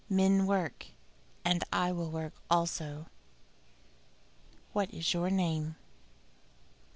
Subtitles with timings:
[0.09, 0.87] "Men work,
[1.45, 3.05] and I will work also."
[4.73, 5.75] "What is your name?"